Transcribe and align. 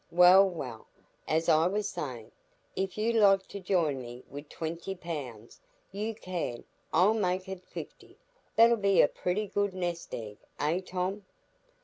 "Well, 0.09 0.49
well, 0.49 0.87
as 1.27 1.47
I 1.47 1.67
was 1.67 1.87
sayin', 1.87 2.31
if 2.75 2.97
you 2.97 3.13
like 3.13 3.45
to 3.49 3.59
join 3.59 4.01
me 4.01 4.23
wi' 4.31 4.41
twenty 4.49 4.95
pounds, 4.95 5.61
you 5.91 6.15
can—I'll 6.15 7.13
make 7.13 7.47
it 7.47 7.63
fifty. 7.67 8.17
That'll 8.55 8.77
be 8.77 9.03
a 9.03 9.07
pretty 9.07 9.45
good 9.45 9.75
nest 9.75 10.15
egg, 10.15 10.37
eh, 10.59 10.81
Tom?" 10.83 11.23